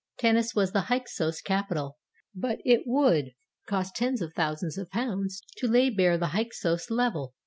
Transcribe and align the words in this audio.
Tanis 0.17 0.55
was 0.55 0.71
the 0.71 0.85
Hyksos 0.89 1.41
capital, 1.43 1.99
but 2.33 2.57
it 2.65 2.87
would 2.87 3.35
cost 3.67 3.95
tens 3.95 4.19
of 4.19 4.33
thousands 4.33 4.75
of 4.79 4.89
pounds 4.89 5.43
to 5.57 5.67
lay 5.67 5.91
bare 5.91 6.17
the 6.17 6.29
Hyksos 6.33 6.89
level. 6.89 7.35